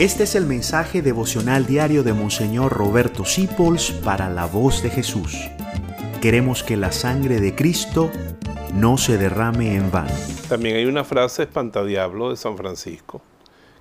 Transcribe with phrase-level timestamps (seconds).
[0.00, 5.36] Este es el mensaje devocional diario de Monseñor Roberto Sipols para la voz de Jesús.
[6.22, 8.10] Queremos que la sangre de Cristo
[8.72, 10.14] no se derrame en vano.
[10.48, 13.20] También hay una frase espantadiablo de San Francisco,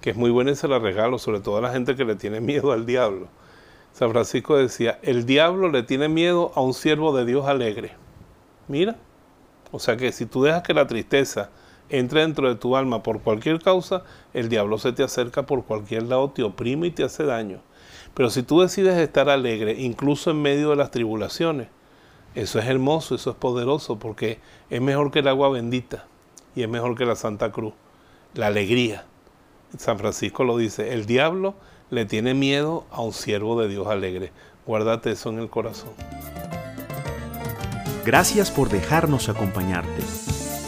[0.00, 2.14] que es muy buena y se la regalo, sobre todo a la gente que le
[2.14, 3.28] tiene miedo al diablo.
[3.92, 7.90] San Francisco decía, el diablo le tiene miedo a un siervo de Dios alegre.
[8.68, 8.96] Mira,
[9.70, 11.50] o sea que si tú dejas que la tristeza
[11.88, 14.02] entre dentro de tu alma por cualquier causa,
[14.34, 17.60] el diablo se te acerca por cualquier lado, te oprime y te hace daño.
[18.14, 21.68] Pero si tú decides estar alegre, incluso en medio de las tribulaciones,
[22.34, 24.38] eso es hermoso, eso es poderoso, porque
[24.70, 26.06] es mejor que el agua bendita
[26.54, 27.74] y es mejor que la Santa Cruz,
[28.34, 29.04] la alegría.
[29.78, 31.54] San Francisco lo dice, el diablo
[31.90, 34.32] le tiene miedo a un siervo de Dios alegre.
[34.66, 35.90] Guárdate eso en el corazón.
[38.04, 40.35] Gracias por dejarnos acompañarte.